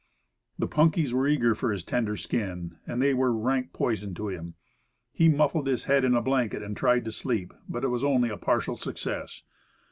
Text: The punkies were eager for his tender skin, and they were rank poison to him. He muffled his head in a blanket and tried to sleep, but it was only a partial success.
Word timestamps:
The 0.57 0.67
punkies 0.67 1.13
were 1.13 1.27
eager 1.27 1.53
for 1.53 1.71
his 1.71 1.83
tender 1.83 2.17
skin, 2.17 2.77
and 2.87 2.99
they 2.99 3.13
were 3.13 3.31
rank 3.31 3.71
poison 3.71 4.15
to 4.15 4.29
him. 4.29 4.55
He 5.13 5.29
muffled 5.29 5.67
his 5.67 5.83
head 5.83 6.03
in 6.03 6.15
a 6.15 6.23
blanket 6.23 6.63
and 6.63 6.75
tried 6.75 7.05
to 7.05 7.11
sleep, 7.11 7.53
but 7.69 7.83
it 7.83 7.89
was 7.89 8.03
only 8.03 8.29
a 8.29 8.37
partial 8.37 8.75
success. 8.75 9.43